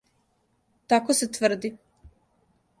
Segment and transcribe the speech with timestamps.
[0.93, 1.73] Тако се тврди.